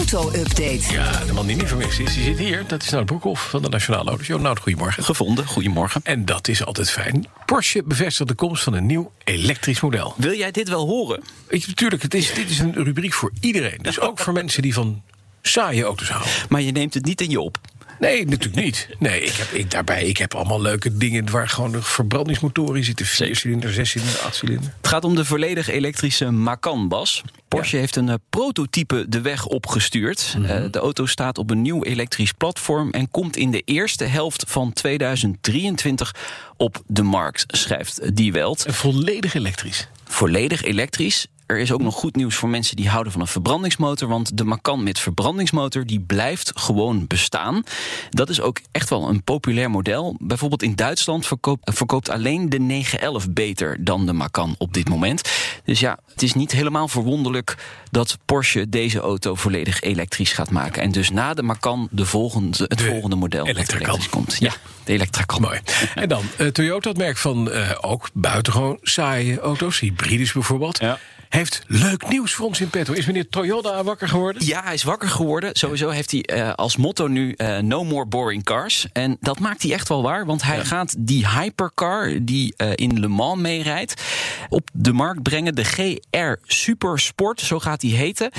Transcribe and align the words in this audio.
Auto-update. 0.00 0.92
Ja, 0.92 1.24
de 1.24 1.32
man 1.32 1.46
die 1.46 1.56
niet 1.56 1.68
vermist 1.68 1.98
is, 1.98 2.14
die 2.14 2.22
zit 2.22 2.38
hier. 2.38 2.64
Dat 2.66 2.82
is 2.82 2.90
Nout 2.90 3.06
Broekhoff 3.06 3.50
van 3.50 3.62
de 3.62 3.68
Nationale 3.68 4.08
Autoshow. 4.08 4.40
Nout, 4.40 4.58
goedemorgen. 4.58 5.04
Gevonden, 5.04 5.46
goedemorgen. 5.46 6.00
En 6.04 6.24
dat 6.24 6.48
is 6.48 6.64
altijd 6.64 6.90
fijn. 6.90 7.26
Porsche 7.46 7.82
bevestigt 7.82 8.28
de 8.28 8.34
komst 8.34 8.62
van 8.62 8.72
een 8.72 8.86
nieuw 8.86 9.12
elektrisch 9.24 9.80
model. 9.80 10.14
Wil 10.16 10.34
jij 10.34 10.50
dit 10.50 10.68
wel 10.68 10.86
horen? 10.86 11.22
Weet 11.46 11.62
je, 11.62 11.68
natuurlijk, 11.68 12.02
het 12.02 12.14
is, 12.14 12.34
dit 12.34 12.50
is 12.50 12.58
een 12.58 12.74
rubriek 12.74 13.12
voor 13.12 13.32
iedereen. 13.40 13.78
Dus 13.82 14.00
ook 14.08 14.18
voor 14.18 14.32
mensen 14.32 14.62
die 14.62 14.74
van 14.74 15.02
saaie 15.42 15.82
auto's 15.82 16.08
houden. 16.08 16.32
Maar 16.48 16.60
je 16.60 16.72
neemt 16.72 16.94
het 16.94 17.04
niet 17.04 17.20
in 17.20 17.30
je 17.30 17.40
op. 17.40 17.58
Nee, 18.00 18.24
natuurlijk 18.26 18.64
niet. 18.64 18.88
Nee, 18.98 19.22
ik 19.22 19.32
heb, 19.32 19.50
ik, 19.50 19.70
daarbij, 19.70 20.04
ik 20.04 20.16
heb 20.16 20.34
allemaal 20.34 20.60
leuke 20.60 20.96
dingen 20.96 21.30
waar 21.30 21.48
gewoon 21.48 21.72
de 21.72 21.82
verbrandingsmotoren 21.82 22.76
in 22.76 22.84
zitten. 22.84 23.06
Viercilinder, 23.06 23.72
zescilinder, 23.72 24.20
achtcilinder. 24.20 24.74
Het 24.76 24.88
gaat 24.88 25.04
om 25.04 25.14
de 25.14 25.24
volledig 25.24 25.68
elektrische 25.68 26.30
Macan 26.30 26.88
Bas. 26.88 27.22
Porsche 27.48 27.76
heeft 27.76 27.96
een 27.96 28.08
uh, 28.08 28.14
prototype 28.30 29.04
de 29.08 29.20
weg 29.20 29.46
opgestuurd. 29.46 30.34
Mhm. 30.38 30.44
Uh, 30.44 30.70
de 30.70 30.78
auto 30.78 31.06
staat 31.06 31.38
op 31.38 31.50
een 31.50 31.62
nieuw 31.62 31.82
elektrisch 31.82 32.32
platform 32.32 32.90
en 32.90 33.10
komt 33.10 33.36
in 33.36 33.50
de 33.50 33.62
eerste 33.64 34.04
helft 34.04 34.44
van 34.48 34.72
2023 34.72 36.14
op 36.56 36.82
de 36.86 37.02
markt, 37.02 37.44
schrijft 37.46 38.16
Die 38.16 38.32
Welt. 38.32 38.66
En 38.66 38.74
volledig 38.74 39.34
elektrisch. 39.34 39.88
Volledig 40.04 40.62
elektrisch. 40.62 41.26
Er 41.50 41.58
is 41.58 41.72
ook 41.72 41.82
nog 41.82 41.94
goed 41.94 42.16
nieuws 42.16 42.34
voor 42.34 42.48
mensen 42.48 42.76
die 42.76 42.88
houden 42.88 43.12
van 43.12 43.20
een 43.20 43.26
verbrandingsmotor. 43.26 44.08
Want 44.08 44.36
de 44.36 44.44
Macan 44.44 44.82
met 44.82 44.98
verbrandingsmotor 44.98 45.86
die 45.86 46.00
blijft 46.00 46.52
gewoon 46.54 47.06
bestaan. 47.06 47.62
Dat 48.10 48.28
is 48.28 48.40
ook 48.40 48.60
echt 48.72 48.90
wel 48.90 49.08
een 49.08 49.22
populair 49.22 49.70
model. 49.70 50.16
Bijvoorbeeld 50.20 50.62
in 50.62 50.74
Duitsland 50.74 51.26
verkoopt, 51.26 51.70
verkoopt 51.74 52.10
alleen 52.10 52.48
de 52.48 52.58
911 52.58 53.30
beter 53.30 53.84
dan 53.84 54.06
de 54.06 54.12
Macan 54.12 54.54
op 54.58 54.74
dit 54.74 54.88
moment. 54.88 55.30
Dus 55.64 55.80
ja, 55.80 55.98
het 56.06 56.22
is 56.22 56.34
niet 56.34 56.52
helemaal 56.52 56.88
verwonderlijk 56.88 57.56
dat 57.90 58.18
Porsche 58.24 58.68
deze 58.68 59.00
auto 59.00 59.34
volledig 59.34 59.80
elektrisch 59.80 60.32
gaat 60.32 60.50
maken. 60.50 60.82
En 60.82 60.92
dus 60.92 61.10
na 61.10 61.34
de 61.34 61.42
Macan 61.42 61.88
de 61.90 62.06
volgende, 62.06 62.64
het 62.68 62.78
De 62.78 62.84
volgende 62.84 63.16
model 63.16 63.46
elektrisch 63.46 64.08
komt. 64.08 64.36
Ja, 64.38 64.52
de 64.84 64.92
Electracan. 64.92 65.40
Mooi. 65.40 65.60
En 65.94 66.08
dan 66.08 66.22
eh, 66.36 66.46
Toyota, 66.46 66.88
het 66.88 66.98
merk 66.98 67.16
van 67.16 67.50
eh, 67.50 67.70
ook 67.80 68.08
buitengewoon 68.12 68.78
saaie 68.82 69.40
auto's, 69.40 69.80
hybrides 69.80 70.32
bijvoorbeeld. 70.32 70.78
Ja. 70.78 70.98
Heeft 71.30 71.62
leuk 71.66 72.08
nieuws 72.08 72.34
voor 72.34 72.46
ons 72.46 72.60
in 72.60 72.70
petto. 72.70 72.92
Is 72.92 73.06
meneer 73.06 73.28
Toyota 73.28 73.84
wakker 73.84 74.08
geworden? 74.08 74.46
Ja, 74.46 74.62
hij 74.62 74.74
is 74.74 74.82
wakker 74.82 75.08
geworden. 75.08 75.50
Sowieso 75.52 75.88
heeft 75.88 76.10
hij 76.10 76.22
eh, 76.22 76.52
als 76.54 76.76
motto 76.76 77.06
nu 77.06 77.32
eh, 77.32 77.58
no 77.58 77.84
more 77.84 78.06
boring 78.06 78.44
cars. 78.44 78.86
En 78.92 79.16
dat 79.20 79.38
maakt 79.38 79.62
hij 79.62 79.72
echt 79.72 79.88
wel 79.88 80.02
waar. 80.02 80.26
Want 80.26 80.42
hij 80.42 80.64
gaat 80.64 80.94
die 80.98 81.28
hypercar 81.28 82.18
die 82.22 82.54
eh, 82.56 82.70
in 82.74 83.00
Le 83.00 83.08
Mans 83.08 83.40
meerijdt... 83.40 84.02
op 84.48 84.68
de 84.72 84.92
markt 84.92 85.22
brengen. 85.22 85.54
De 85.54 85.64
GR 85.64 86.32
Supersport, 86.44 87.40
zo 87.40 87.58
gaat 87.58 87.80
die 87.80 87.96
heten. 87.96 88.30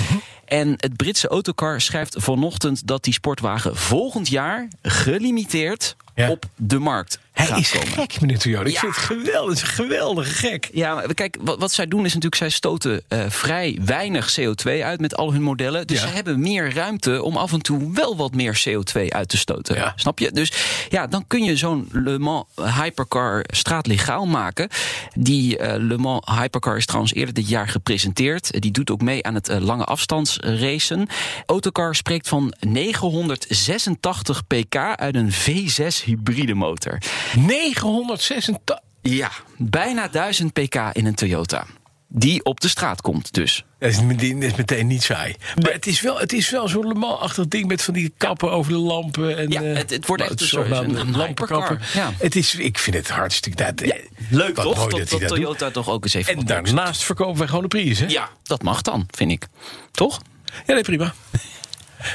En 0.44 0.68
het 0.76 0.96
Britse 0.96 1.28
autocar 1.28 1.80
schrijft 1.80 2.14
vanochtend... 2.18 2.86
dat 2.86 3.04
die 3.04 3.12
sportwagen 3.12 3.76
volgend 3.76 4.28
jaar 4.28 4.68
gelimiteerd 4.82 5.96
Ja. 6.14 6.30
op 6.30 6.44
de 6.56 6.78
markt 6.78 7.18
Hij 7.42 7.50
gaat 7.50 7.58
is 7.58 7.70
komen. 7.70 7.88
gek, 7.88 8.20
meneer 8.20 8.38
Toyota. 8.38 8.64
Ik 8.64 8.72
Ja. 8.72 8.80
vind 8.80 8.94
het 8.96 9.04
geweldig. 9.04 9.74
Geweldige 9.74 10.30
gek. 10.34 10.68
Ja, 10.72 10.94
maar 10.94 11.14
kijk, 11.14 11.36
wat, 11.40 11.58
wat 11.58 11.72
zij 11.72 11.86
doen 11.86 12.00
is 12.04 12.08
natuurlijk, 12.14 12.34
zij 12.34 12.48
stoten 12.50 13.02
eh, 13.08 13.20
vrij 13.28 13.78
weinig 13.84 14.38
CO2 14.40 14.82
uit 14.82 15.00
met 15.00 15.16
al 15.16 15.32
hun 15.32 15.42
modellen. 15.42 15.86
Dus 15.86 16.00
Ja. 16.00 16.06
ze 16.08 16.14
hebben 16.14 16.40
meer 16.40 16.74
ruimte 16.74 17.22
om 17.22 17.36
af 17.36 17.52
en 17.52 17.60
toe 17.62 17.92
wel 17.92 18.16
wat 18.16 18.34
meer 18.34 18.62
CO2 18.68 19.08
uit 19.08 19.28
te 19.28 19.36
stoten. 19.36 19.74
Ja. 19.76 19.92
Snap 19.96 20.18
je? 20.18 20.32
Dus 20.32 20.52
ja, 20.88 21.06
dan 21.06 21.26
kun 21.26 21.42
je 21.44 21.56
zo'n 21.56 21.88
Le 21.92 22.18
Mans 22.18 22.44
Hypercar 22.80 23.44
straatlegaal 23.46 24.26
maken. 24.26 24.68
Die 25.14 25.58
eh, 25.58 25.74
Le 25.82 25.98
Mans 25.98 26.26
Hypercar 26.40 26.76
is 26.76 26.86
trouwens 26.86 27.14
eerder 27.14 27.34
dit 27.34 27.48
jaar 27.48 27.68
gepresenteerd. 27.68 28.60
Die 28.60 28.70
doet 28.70 28.90
ook 28.90 29.00
mee 29.02 29.26
aan 29.26 29.34
het 29.34 29.48
eh, 29.48 29.58
lange 29.60 29.84
afstandsracen. 29.84 31.06
Autocar 31.46 31.94
spreekt 31.94 32.28
van 32.28 32.52
986 32.60 34.46
pk 34.46 34.76
uit 34.76 35.14
een 35.14 35.32
V6 35.32 36.04
hybride 36.04 36.54
motor. 36.54 36.98
986. 37.36 38.78
Ja, 39.02 39.30
bijna 39.56 40.08
1000 40.08 40.52
pk 40.52 40.74
in 40.92 41.06
een 41.06 41.14
Toyota. 41.14 41.66
Die 42.14 42.44
op 42.44 42.60
de 42.60 42.68
straat 42.68 43.00
komt 43.00 43.32
dus. 43.32 43.64
Dat 43.78 43.90
is, 43.90 44.00
meteen- 44.00 44.40
dat 44.40 44.50
is 44.50 44.56
meteen 44.56 44.86
niet 44.86 45.02
saai. 45.02 45.34
Maar 45.62 45.72
het 45.72 45.86
is 45.86 46.00
wel, 46.00 46.18
het 46.18 46.32
is 46.32 46.50
wel 46.50 46.68
zo'n 46.68 46.86
Le 46.86 46.94
Mans-achtig 46.94 47.48
ding 47.48 47.66
met 47.66 47.82
van 47.82 47.94
die 47.94 48.12
kappen 48.16 48.50
over 48.50 48.72
de 48.72 48.78
lampen. 48.78 49.36
En, 49.38 49.50
Ja, 49.50 49.62
eh, 49.62 49.76
het- 49.76 49.90
het 49.90 50.06
wordt 50.06 50.22
echt 50.22 50.40
een 50.40 50.46
zo'n 50.46 50.64
soort- 50.66 50.70
een- 50.78 50.96
een 50.96 51.16
lampenkappen. 51.16 51.76
hypercar, 51.78 52.02
ja. 52.02 52.12
Het 52.18 52.36
is, 52.36 52.54
ik 52.54 52.78
vind 52.78 52.96
het 52.96 53.08
hartstikke... 53.08 53.64
Dat, 53.64 53.80
Leuk 54.28 54.56
wat 54.56 54.64
toch? 54.64 54.76
mooi 54.76 54.88
Dat, 54.90 55.08
dat 55.08 55.20
doet. 55.20 55.28
Toyota 55.28 55.70
toch 55.70 55.88
ook 55.88 56.04
eens 56.04 56.14
even... 56.14 56.36
En 56.36 56.44
daarnaast 56.46 57.02
verkopen 57.04 57.38
wij 57.38 57.46
gewoon 57.46 57.62
de 57.62 57.68
Prius, 57.68 57.98
hè? 57.98 58.06
Ja, 58.06 58.28
dat 58.42 58.62
mag 58.62 58.82
dan, 58.82 59.06
vind 59.10 59.30
ik. 59.30 59.46
Toch? 59.90 60.20
Ja, 60.66 60.74
nee, 60.74 60.82
prima. 60.82 61.14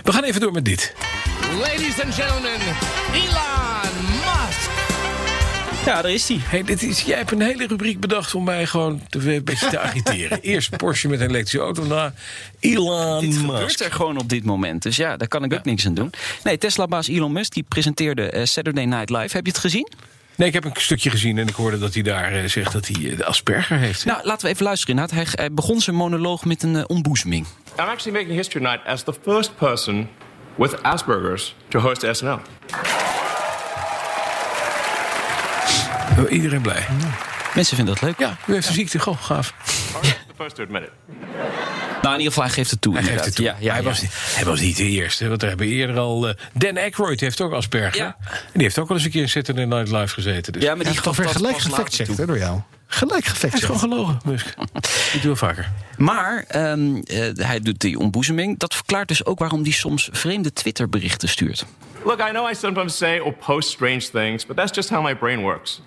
We 0.04 0.12
gaan 0.14 0.24
even 0.24 0.42
door 0.42 0.52
met 0.52 0.66
dit. 0.66 0.94
Ladies 1.60 2.02
and 2.04 2.14
gentlemen, 2.14 2.52
Elon. 3.14 3.87
Ja, 5.88 6.02
daar 6.02 6.12
is 6.12 6.28
hij. 6.28 6.38
Hey, 6.42 6.64
dit 6.64 6.84
is, 6.84 7.02
jij 7.02 7.18
hebt 7.18 7.32
een 7.32 7.42
hele 7.42 7.68
rubriek 7.68 8.00
bedacht 8.00 8.36
om 8.36 8.44
mij 8.44 8.66
gewoon 8.66 9.02
te, 9.10 9.36
een 9.36 9.44
beetje 9.44 9.70
te 9.70 9.80
agiteren. 9.80 10.40
Eerst 10.54 10.78
Porsche 10.78 11.08
met 11.08 11.20
een 11.20 11.30
elektrische 11.30 11.60
auto, 11.60 11.88
daarna 11.88 12.14
Elon 12.60 13.20
Dit 13.20 13.30
Musk. 13.30 13.40
gebeurt 13.46 13.80
er 13.80 13.92
gewoon 13.92 14.18
op 14.18 14.30
dit 14.30 14.44
moment. 14.44 14.84
Dus 14.84 14.96
ja, 14.96 15.18
daar 15.18 15.28
kan 15.28 15.44
ik 15.44 15.54
ook 15.54 15.64
niks 15.66 15.86
aan 15.86 15.94
doen. 15.94 16.12
Nee, 16.44 16.58
Tesla-baas 16.58 17.08
Elon 17.08 17.32
Musk 17.32 17.54
die 17.54 17.64
presenteerde 17.68 18.30
eh, 18.30 18.46
Saturday 18.46 18.86
Night 18.86 19.10
Live. 19.10 19.36
Heb 19.36 19.46
je 19.46 19.52
het 19.52 19.60
gezien? 19.62 19.88
Nee, 20.36 20.48
ik 20.48 20.54
heb 20.54 20.64
een 20.66 20.72
stukje 20.74 21.10
gezien 21.10 21.38
en 21.38 21.48
ik 21.48 21.56
hoorde 21.56 21.80
dat 21.80 21.94
hij 21.94 22.04
daar 22.04 22.34
eh, 22.34 22.50
zegt 22.50 22.72
dat 22.72 22.88
hij 22.88 23.10
eh, 23.12 23.18
de 23.18 23.26
Asperger 23.26 23.78
heeft. 23.78 24.06
Nou, 24.06 24.20
laten 24.24 24.46
we 24.46 24.52
even 24.54 24.66
luisteren. 24.66 24.96
inderdaad. 24.96 25.26
Hij, 25.26 25.44
hij 25.44 25.54
begon 25.54 25.82
zijn 25.82 25.96
monoloog 25.96 26.46
met 26.46 26.64
een 26.64 26.76
eh, 26.76 26.84
ontboezeming. 26.88 27.46
I'm 27.80 27.86
actually 27.86 28.20
making 28.20 28.38
history 28.38 28.64
tonight 28.64 28.88
as 28.88 29.04
the 29.04 29.14
first 29.24 29.56
person 29.56 30.10
with 30.56 30.84
Asperger's 30.84 31.56
to 31.68 31.80
host 31.80 32.06
SNL. 32.12 32.40
Iedereen 36.30 36.62
blij. 36.62 36.86
Mensen 37.56 37.76
vinden 37.76 37.94
dat 37.94 38.04
leuk. 38.04 38.20
Ja, 38.20 38.38
u 38.48 38.54
heeft 38.54 38.68
een 38.68 38.74
ziekte. 38.74 39.00
Goh, 39.00 39.22
gaaf. 39.22 39.54
Nou, 42.02 42.14
in 42.14 42.22
ieder 42.22 42.26
geval, 42.28 42.44
hij 42.44 42.54
geeft 42.54 42.72
het 42.72 42.82
toe. 42.82 42.94
Hij 42.94 43.04
geeft 43.04 43.26
het 43.26 43.36
toe. 43.36 43.46
Ja, 43.46 43.56
ja, 43.60 43.72
hij, 43.74 43.82
ja. 43.82 43.88
Was, 43.88 44.02
niet- 44.02 44.12
hij 44.36 44.46
was 44.46 44.60
niet 44.60 44.78
de 44.78 44.84
eerste, 44.84 45.28
want 45.28 45.42
we 45.42 45.48
hebben 45.48 45.68
eerder 45.68 45.98
al... 45.98 46.28
eh, 46.28 46.34
Dan 46.54 46.78
Aykroyd 46.78 47.20
heeft 47.20 47.42
ook 47.42 47.54
Asperger. 47.54 48.02
Ja. 48.02 48.16
En 48.30 48.38
die 48.54 48.62
heeft 48.64 48.78
ook 48.80 48.88
wel 48.88 48.98
eens 48.98 49.06
een 49.06 49.12
keer 49.12 49.22
in 49.22 49.30
Saturday 49.30 49.66
Night 49.66 49.92
Live 49.92 50.14
gezeten. 50.14 50.54
Dus 50.54 50.64
Ja, 50.64 50.76
maar 50.76 50.86
die 50.86 51.02
Toch 51.02 51.16
weer 51.18 51.26
dat 51.26 51.36
gelijk 51.36 51.58
gefactcheckt 51.58 52.18
hè, 52.18 52.26
door 52.26 52.38
jou. 52.38 52.60
Gelijk 52.88 53.24
hij 53.24 53.34
is 53.34 53.40
gefactcheckt. 53.40 53.66
gewoon 53.66 53.80
gelogen, 53.80 54.20
Musk. 54.26 54.48
Ik 55.14 55.22
doe 55.22 55.22
wel 55.22 55.36
vaker. 55.36 55.70
Maar 55.98 56.46
ehm, 56.48 56.96
eh, 56.96 57.30
hij 57.36 57.60
doet 57.60 57.80
die 57.80 58.00
ontboezeming. 58.00 58.60
Dat 58.60 58.76
verklaart 58.76 59.08
dus 59.08 59.26
ook 59.26 59.40
waarom 59.40 59.64
hij 59.64 59.72
soms 59.72 60.10
vreemde 60.12 60.54
Twitterberichten 60.54 61.30
stuurt. 61.30 61.66
Look, 62.04 62.20
I 62.20 62.30
know 62.30 62.50
I 62.52 62.56
sometimes 62.56 62.98
say 62.98 63.20
or 63.20 63.34
post 63.34 63.70
strange 63.70 64.10
things, 64.12 64.46
but 64.46 64.56
that's 64.56 64.76
just 64.76 64.90
how 64.90 65.04
my 65.06 65.16
brain 65.16 65.40
works. 65.42 65.82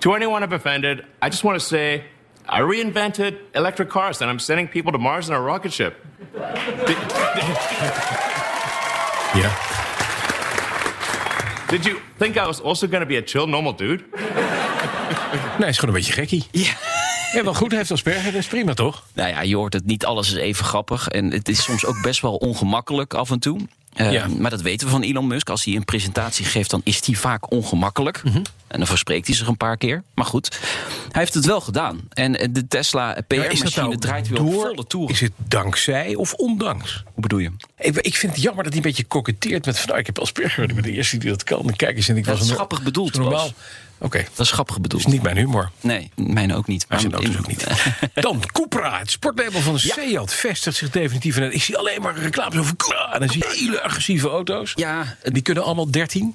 To 0.00 0.14
anyone 0.14 0.42
I've 0.42 0.52
offended, 0.52 1.04
I 1.22 1.28
just 1.28 1.44
want 1.44 1.60
to 1.60 1.66
say 1.66 2.04
I 2.48 2.60
reinvented 2.60 3.34
electric 3.54 3.88
cars 3.90 4.20
and 4.20 4.30
I'm 4.30 4.38
sending 4.38 4.68
people 4.68 4.92
to 4.92 4.98
Mars 4.98 5.28
in 5.28 5.34
a 5.34 5.40
rocket 5.40 5.72
ship. 5.72 5.94
Ja. 9.34 9.50
Did 11.68 11.84
you 11.84 11.98
think 12.18 12.36
I 12.36 12.44
was 12.46 12.60
also 12.62 12.86
going 12.88 13.02
to 13.02 13.06
be 13.06 13.16
a 13.16 13.22
chill, 13.24 13.46
normal 13.46 13.76
dude? 13.76 14.04
Nee, 14.12 15.58
hij 15.58 15.68
is 15.68 15.78
gewoon 15.78 15.94
een 15.94 16.00
beetje 16.00 16.12
gekkie. 16.12 16.46
Ja. 16.50 16.72
Ja, 17.32 17.44
wel 17.44 17.54
goed, 17.54 17.68
hij 17.68 17.78
heeft 17.78 17.90
Asperger, 17.90 18.32
dat 18.32 18.40
is 18.40 18.46
prima 18.46 18.74
toch? 18.74 19.04
Nou 19.14 19.28
ja, 19.28 19.40
je 19.40 19.56
hoort 19.56 19.72
het 19.72 19.86
niet 19.86 20.04
alles 20.04 20.32
is 20.32 20.38
even 20.38 20.64
grappig. 20.64 21.08
En 21.08 21.32
het 21.32 21.48
is 21.48 21.62
soms 21.62 21.86
ook 21.86 22.02
best 22.02 22.20
wel 22.20 22.34
ongemakkelijk 22.34 23.14
af 23.14 23.30
en 23.30 23.38
toe. 23.38 23.60
Eh, 23.90 24.12
Ja. 24.12 24.26
Maar 24.38 24.50
dat 24.50 24.60
weten 24.62 24.86
we 24.86 24.92
van 24.92 25.02
Elon 25.02 25.26
Musk. 25.26 25.50
Als 25.50 25.64
hij 25.64 25.74
een 25.74 25.84
presentatie 25.84 26.44
geeft, 26.44 26.70
dan 26.70 26.80
is 26.84 27.06
hij 27.06 27.14
vaak 27.14 27.52
ongemakkelijk. 27.52 28.22
Mhm. 28.24 28.36
En 28.66 28.78
dan 28.78 28.86
verspreekt 28.86 29.26
hij 29.26 29.36
zich 29.36 29.46
een 29.46 29.56
paar 29.56 29.76
keer. 29.76 30.02
Maar 30.14 30.24
goed, 30.24 30.58
hij 31.12 31.20
heeft 31.20 31.34
het 31.34 31.44
wel 31.46 31.60
gedaan. 31.60 32.00
En 32.10 32.38
eh, 32.38 32.48
de 32.50 32.66
Tesla 32.68 33.06
Maar 33.06 33.22
PR-machine 33.22 33.98
draait 33.98 34.28
weer 34.28 34.40
op 34.42 34.52
volle 34.52 34.86
toeren. 34.86 34.88
nou 34.90 35.12
Is 35.12 35.20
het 35.20 35.32
dankzij 35.48 36.14
of 36.14 36.32
ondanks? 36.32 37.02
Hoe 37.14 37.22
bedoel 37.22 37.38
je? 37.38 37.50
Ik, 37.78 37.96
ik 37.96 38.16
vind 38.16 38.32
het 38.32 38.42
jammer 38.42 38.64
dat 38.64 38.72
hij 38.72 38.82
een 38.82 38.88
beetje 38.88 39.04
koketteert 39.04 39.66
met 39.66 39.78
van... 39.78 39.86
nou, 39.88 39.98
ik 40.00 40.06
heb 40.06 40.18
Asperger, 40.18 40.62
ik 40.68 40.74
ben 40.74 40.82
de 40.82 40.92
eerste 40.92 41.16
die 41.16 41.30
dat 41.30 41.44
kan. 41.44 41.68
En 41.68 41.76
kijk 41.76 41.96
eens, 41.96 42.08
en 42.08 42.16
ik 42.16 42.24
was 42.24 42.34
dat 42.34 42.42
is 42.44 42.48
een- 42.50 42.56
grappig 42.56 42.82
bedoeld, 42.82 43.14
normaal. 43.16 43.50
Oké. 44.02 44.24
Dat 44.34 44.46
is 44.46 44.52
grappig 44.52 44.80
bedoeld. 44.80 45.02
Dat 45.02 45.12
is 45.12 45.16
niet 45.18 45.22
mijn 45.24 45.36
humor. 45.36 45.70
Nee, 45.80 46.10
mijne 46.16 46.54
ook 46.56 46.66
niet. 46.66 46.84
Maar 46.88 47.00
zijn 47.00 47.12
auto's 47.12 47.34
in- 47.34 47.38
ook 47.38 47.46
niet. 47.46 47.66
Dan 48.14 48.42
Cupra, 48.52 48.98
het 48.98 49.10
sportlabel 49.10 49.60
van 49.60 49.78
Seat, 49.78 50.34
vestigt 50.34 50.76
zich 50.76 50.90
definitief. 50.90 51.36
En 51.36 51.54
ik 51.54 51.62
zie 51.62 51.76
alleen 51.76 52.02
maar 52.02 52.18
reclames 52.18 52.58
over 52.58 52.76
Cupra. 52.76 53.12
En 53.12 53.20
dan 53.20 53.28
zie 53.28 53.44
je 53.48 53.54
hele 53.64 53.82
agressieve 53.82 54.28
auto's. 54.28 54.72
Ja, 54.76 55.16
die 55.22 55.42
kunnen 55.42 55.64
allemaal 55.64 55.90
13. 55.90 56.34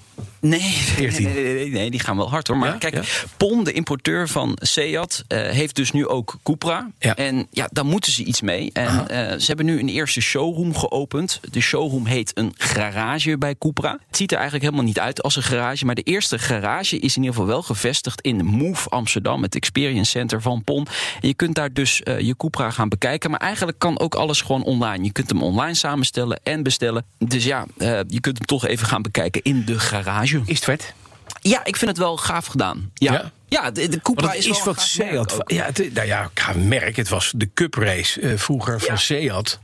Nee, 0.49 0.59
nee, 0.59 0.71
14. 1.11 1.33
nee, 1.33 1.69
nee, 1.69 1.91
die 1.91 1.99
gaan 1.99 2.17
wel 2.17 2.29
hard 2.29 2.47
hoor. 2.47 2.57
Maar 2.57 2.69
Ja? 2.69 2.77
kijk, 2.77 2.93
Ja? 2.95 3.01
PON, 3.37 3.63
de 3.63 3.71
importeur 3.71 4.27
van 4.27 4.57
Seat, 4.61 5.23
eh, 5.27 5.39
heeft 5.49 5.75
dus 5.75 5.91
nu 5.91 6.07
ook 6.07 6.37
Cupra. 6.43 6.89
Ja. 6.99 7.15
En 7.15 7.47
ja, 7.51 7.69
daar 7.71 7.85
moeten 7.85 8.11
ze 8.11 8.23
iets 8.23 8.41
mee. 8.41 8.69
En 8.73 9.07
eh, 9.07 9.39
ze 9.39 9.45
hebben 9.45 9.65
nu 9.65 9.79
een 9.79 9.89
eerste 9.89 10.21
showroom 10.21 10.75
geopend. 10.77 11.39
De 11.51 11.59
showroom 11.61 12.05
heet 12.05 12.31
een 12.37 12.53
garage 12.57 13.37
bij 13.37 13.55
Cupra. 13.59 13.91
Het 14.07 14.17
ziet 14.17 14.31
er 14.31 14.37
eigenlijk 14.37 14.65
helemaal 14.65 14.87
niet 14.87 14.99
uit 14.99 15.23
als 15.23 15.35
een 15.35 15.43
garage. 15.43 15.85
Maar 15.85 15.95
de 15.95 16.01
eerste 16.01 16.39
garage 16.39 16.99
is 16.99 17.15
in 17.15 17.21
ieder 17.21 17.35
geval 17.35 17.47
wel 17.47 17.61
gevestigd 17.61 18.21
in 18.21 18.45
Move 18.45 18.89
Amsterdam, 18.89 19.41
het 19.41 19.55
Experience 19.55 20.11
Center 20.11 20.41
van 20.41 20.63
PON. 20.63 20.87
En 21.21 21.27
je 21.27 21.33
kunt 21.33 21.55
daar 21.55 21.73
dus 21.73 22.03
eh, 22.03 22.19
je 22.19 22.37
Cupra 22.37 22.69
gaan 22.69 22.89
bekijken. 22.89 23.31
Maar 23.31 23.39
eigenlijk 23.39 23.79
kan 23.79 23.99
ook 23.99 24.15
alles 24.15 24.41
gewoon 24.41 24.63
online. 24.63 25.03
Je 25.03 25.11
kunt 25.11 25.29
hem 25.29 25.43
online 25.43 25.73
samenstellen 25.73 26.39
en 26.43 26.63
bestellen. 26.63 27.05
Dus 27.17 27.43
ja, 27.43 27.65
je 28.07 28.19
kunt 28.19 28.37
hem 28.37 28.45
toch 28.47 28.65
even 28.67 28.87
gaan 28.87 29.01
bekijken 29.01 29.41
in 29.43 29.65
de 29.65 29.79
garage. 29.79 30.34
Is 30.45 30.55
het 30.55 30.63
vet? 30.63 30.93
Ja, 31.41 31.65
ik 31.65 31.75
vind 31.75 31.91
het 31.91 31.99
wel 31.99 32.17
gaaf 32.17 32.45
gedaan. 32.45 32.91
Ja, 32.93 33.31
Ja? 33.47 33.71
de, 33.71 33.87
de 33.87 34.01
Cupra 34.01 34.33
is, 34.33 34.47
is 34.47 34.63
wel 34.63 34.73
wat 34.73 34.81
Seat. 34.81 35.37
Ja, 35.45 35.65
het, 35.65 35.93
nou 35.93 36.07
ja, 36.07 36.29
qua 36.33 36.53
merk. 36.53 36.95
Het 36.95 37.09
was 37.09 37.33
de 37.35 37.49
Cup 37.53 37.73
Race 37.73 38.21
eh, 38.21 38.37
vroeger 38.37 38.81
van. 38.81 38.97
Seat. 38.97 39.59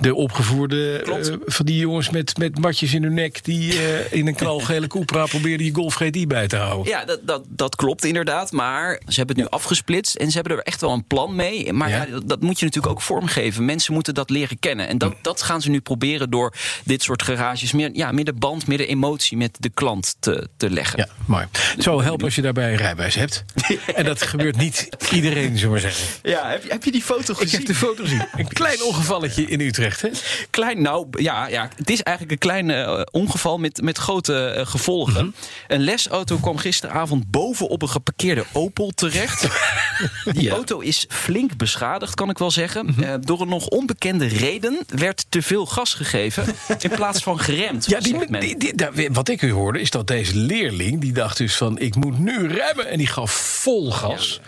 De 0.00 0.14
opgevoerde 0.14 1.02
eh, 1.02 1.34
van 1.46 1.66
die 1.66 1.78
jongens 1.78 2.10
met, 2.10 2.38
met 2.38 2.58
matjes 2.58 2.94
in 2.94 3.02
hun 3.02 3.14
nek. 3.14 3.44
die 3.44 3.72
eh, 3.72 4.12
in 4.12 4.26
een 4.26 4.34
knalgele 4.34 4.86
Cupra 4.86 5.26
probeerden 5.34 5.66
je 5.66 5.74
Golf 5.74 5.94
GTI 5.94 6.26
bij 6.26 6.46
te 6.46 6.56
houden. 6.56 6.92
Ja, 6.92 7.04
dat, 7.04 7.20
dat, 7.22 7.44
dat 7.48 7.76
klopt 7.76 8.04
inderdaad. 8.04 8.52
Maar 8.52 9.00
ze 9.06 9.14
hebben 9.14 9.36
het 9.36 9.44
nu 9.44 9.50
afgesplitst 9.50 10.16
en 10.16 10.30
ze 10.30 10.34
hebben 10.34 10.56
er 10.56 10.62
echt 10.62 10.80
wel 10.80 10.92
een 10.92 11.06
plan 11.06 11.34
mee. 11.34 11.72
Maar 11.72 11.88
Ja. 11.88 12.06
ja, 12.10 12.20
dat, 12.24 12.40
moet 12.40 12.58
je 12.58 12.64
natuurlijk 12.64 12.92
ook 12.92 13.02
vormgeven. 13.02 13.64
Mensen 13.64 13.94
moeten 13.94 14.14
dat 14.14 14.30
leren 14.30 14.58
kennen. 14.58 14.88
En 14.88 14.98
dat, 14.98 15.14
dat 15.22 15.42
gaan 15.42 15.62
ze 15.62 15.70
nu 15.70 15.80
proberen 15.80 16.30
door 16.30 16.54
dit 16.84 17.02
soort 17.02 17.22
garages 17.22 17.72
meer, 17.72 17.90
ja, 17.92 18.12
meer 18.12 18.24
de 18.24 18.32
band, 18.32 18.66
meer 18.66 18.78
de 18.78 18.86
emotie 18.86 19.36
met 19.36 19.56
de 19.60 19.70
klant 19.74 20.16
te, 20.20 20.48
te 20.56 20.70
leggen. 20.70 20.98
Ja, 20.98 21.08
mooi. 21.26 21.46
Het 21.52 21.82
zou 21.82 22.02
helpen 22.02 22.24
als 22.24 22.34
je 22.34 22.42
daarbij 22.42 22.72
een 22.72 22.78
hebt. 23.14 23.44
En 23.94 24.04
dat 24.04 24.22
gebeurt 24.22 24.56
niet 24.56 24.88
iedereen, 25.12 25.44
zullen 25.58 25.60
we 25.62 25.68
maar 25.68 25.92
zeggen. 25.92 26.06
Ja, 26.30 26.48
heb, 26.50 26.62
je- 26.62 26.70
heb 26.72 26.84
je 26.84 26.90
die 26.92 27.02
foto 27.02 27.32
Ik 27.32 27.38
gezien? 27.38 27.58
heb 27.58 27.66
de 27.66 27.74
foto 27.74 28.02
gezien. 28.02 28.26
Een 28.36 28.48
klein 28.48 28.82
ongevalletje 28.88 29.44
in 29.46 29.60
Utrecht, 29.60 30.00
hè? 30.02 30.08
Klein, 30.50 30.82
nou 30.82 31.06
ja, 31.10 31.46
ja, 31.46 31.68
het 31.76 31.90
is 31.90 32.02
eigenlijk 32.02 32.42
een 32.42 32.48
klein 32.48 32.70
eh, 32.70 33.00
ongeval 33.10 33.58
met, 33.58 33.82
met 33.82 33.98
grote 33.98 34.46
eh, 34.46 34.66
gevolgen. 34.66 35.24
Mhm. 35.26 35.34
Een 35.68 35.80
lesauto 35.80 36.36
kwam 36.36 36.56
gisteravond 36.58 37.30
boven 37.30 37.68
op 37.68 37.82
een 37.82 37.88
geparkeerde 37.88 38.44
Opel 38.52 38.90
terecht. 38.94 39.42
Die 40.24 40.34
Ja. 40.34 40.40
Mhm. 40.40 40.48
auto 40.54 40.78
is 40.80 41.04
flink 41.08 41.56
beschadigd, 41.56 42.14
kan 42.14 42.30
ik 42.30 42.38
wel 42.38 42.50
zeggen. 42.50 42.94
Eh, 43.02 43.14
door 43.20 43.40
een 43.40 43.48
nog 43.48 43.66
onbekende 43.66 44.26
reden 44.26 44.78
werd 44.86 45.26
te 45.28 45.42
veel 45.42 45.66
gas 45.66 45.94
gegeven 45.94 46.44
in 46.78 46.90
plaats 46.90 47.22
van 47.22 47.40
geremd. 47.40 47.86
Ja, 47.88 48.00
die, 48.00 48.14
zegt 48.18 48.28
men. 48.28 48.40
die, 48.40 48.56
die- 48.58 48.74
daar- 48.74 48.92
wat 49.12 49.28
ik 49.28 49.42
u 49.42 49.52
hoorde 49.52 49.80
is 49.80 49.90
dat 49.90 50.06
deze 50.06 50.36
leerling... 50.36 51.00
die 51.00 51.12
dacht 51.12 51.36
dus 51.36 51.54
van, 51.56 51.78
ik 51.78 51.94
moet 51.96 52.18
nu 52.18 52.46
remmen. 52.48 52.88
En 52.88 52.98
die 52.98 53.06
gaf 53.06 53.32
vol 53.32 53.92
gas. 53.92 54.40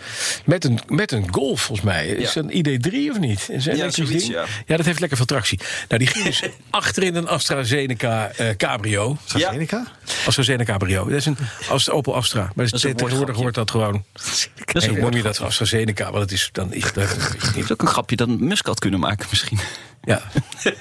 Met, 0.45 0.65
een, 0.65 0.79
met 0.87 1.11
een 1.11 1.25
Golf, 1.33 1.61
volgens 1.61 1.87
mij. 1.87 2.07
Is 2.07 2.33
Ja. 2.33 2.41
een 2.41 2.51
ID3 2.51 3.11
of 3.11 3.19
niet? 3.19 3.47
Is 3.51 3.65
een 3.65 3.75
Ja, 3.75 3.89
zoiets, 3.89 4.27
ja. 4.27 4.45
ja, 4.65 4.77
dat 4.77 4.85
heeft 4.85 4.99
lekker 4.99 5.17
veel 5.17 5.25
tractie. 5.25 5.59
Nou, 5.87 6.03
die 6.03 6.07
ging 6.11 6.25
dus 6.25 6.41
achterin 6.69 7.15
een 7.15 7.27
AstraZeneca 7.27 8.29
eh, 8.35 8.49
cabrio. 8.57 9.17
AstraZeneca? 9.23 9.87
AstraZeneca 10.25 10.71
cabrio. 10.71 11.03
Dat 11.09 11.17
is 11.17 11.25
een 11.25 11.37
als 11.69 11.89
Opel 11.89 12.15
Astra. 12.15 12.41
Maar 12.55 12.65
dat 12.65 12.73
is 12.73 12.81
tegenwoordig 12.81 13.35
hoort 13.35 13.55
dat 13.55 13.71
gewoon... 13.71 14.03
Dat 14.13 14.23
is 14.25 14.49
Hey, 14.65 14.95
een 14.95 14.99
noem 15.01 15.03
dat 15.37 15.47
AstraZeneca? 15.47 16.03
Want 16.11 16.23
het 16.23 16.31
is 16.31 16.49
dan... 16.51 16.73
Is, 16.77 16.83
dat, 16.93 16.93
Dat 16.93 17.55
is 17.55 17.71
ook 17.71 17.81
een 17.81 17.87
grapje 17.87 18.15
dat 18.15 18.27
Musk 18.27 18.65
had 18.65 18.79
kunnen 18.79 18.99
maken 18.99 19.27
misschien. 19.29 19.59
ja. 20.03 20.21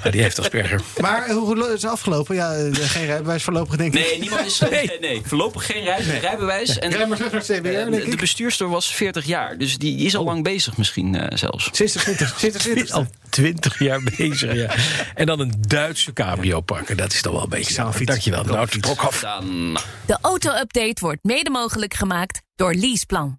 ja, 0.02 0.10
die 0.10 0.22
heeft 0.22 0.38
Asperger. 0.38 0.80
Maar 1.00 1.30
hoe 1.30 1.58
is 1.74 1.82
het 1.82 1.90
afgelopen? 1.90 2.34
Ja, 2.34 2.54
eh, 2.54 2.74
geen 2.74 3.06
rijbewijs 3.06 3.42
voorlopig, 3.42 3.76
denk 3.76 3.94
ik. 3.94 4.00
Nee, 4.00 4.18
niemand 4.18 4.46
is. 4.46 4.58
Nee, 4.70 4.90
nee 5.00 5.22
voorlopig 5.24 5.66
geen 5.66 5.84
rij- 5.84 6.18
rijbewijs. 6.20 6.78
En 6.78 7.08
maar 7.08 7.18
naar 7.18 7.40
CBR, 7.40 7.66
eh, 7.68 7.90
denk 7.90 8.10
de, 8.10 8.16
bestuurster 8.16 8.68
was 8.68 8.94
40 8.94 9.24
jaar, 9.24 9.58
dus 9.58 9.78
die 9.78 9.98
is 9.98 10.16
al 10.16 10.24
lang 10.24 10.42
bezig 10.42 10.76
misschien 10.76 11.14
eh, 11.14 11.36
zelfs. 11.38 11.68
Sinds 11.72 11.92
de 11.92 11.98
20, 11.98 12.34
sinds 12.38 12.56
de 12.56 12.62
20 12.62 12.90
Al 12.90 13.06
twintig 13.30 13.78
jaar 13.78 14.00
bezig, 14.16 14.54
ja. 14.54 14.74
En 15.14 15.26
dan 15.26 15.40
een 15.40 15.54
Duitse 15.58 16.12
cabrio 16.12 16.60
pakken. 16.60 16.96
Dat 16.96 17.12
is 17.12 17.22
toch 17.22 17.32
wel 17.32 17.42
een 17.42 17.48
beetje... 17.48 17.92
fiets- 17.92 18.04
Dankjewel, 18.10 18.44
nou, 18.44 18.78
Brokhoff. 18.80 19.20
Dan 19.20 19.78
De 20.06 20.18
auto-update 20.20 20.96
wordt 21.00 21.24
mede 21.24 21.50
mogelijk 21.50 21.94
gemaakt 21.94 22.40
door 22.54 22.74
Leaseplan. 22.74 23.38